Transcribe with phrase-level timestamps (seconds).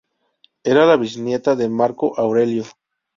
[0.63, 2.65] Era la bisnieta de Marco Aurelio.